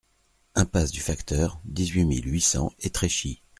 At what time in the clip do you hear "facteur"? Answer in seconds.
0.99-1.59